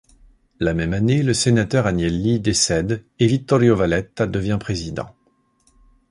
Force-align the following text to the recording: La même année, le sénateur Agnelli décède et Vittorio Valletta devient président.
La 0.59 0.73
même 0.73 0.93
année, 0.95 1.21
le 1.21 1.31
sénateur 1.35 1.85
Agnelli 1.85 2.39
décède 2.39 3.05
et 3.19 3.27
Vittorio 3.27 3.75
Valletta 3.75 4.25
devient 4.25 4.57
président. 4.59 5.15